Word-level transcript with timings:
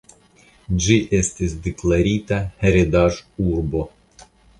Ĝi 0.85 0.95
estis 1.17 1.53
deklarita 1.67 2.39
heredaĵurbo. 2.63 3.83